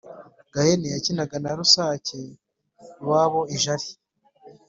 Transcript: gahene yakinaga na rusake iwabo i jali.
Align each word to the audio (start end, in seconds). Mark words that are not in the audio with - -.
gahene 0.53 0.87
yakinaga 0.95 1.35
na 1.43 1.51
rusake 1.57 2.19
iwabo 3.01 3.41
i 3.55 3.57
jali. 3.63 3.89